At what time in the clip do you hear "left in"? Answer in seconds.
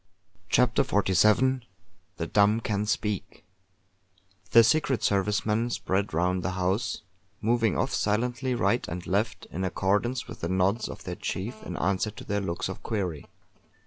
9.05-9.63